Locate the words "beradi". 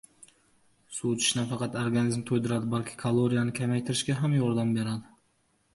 4.81-5.17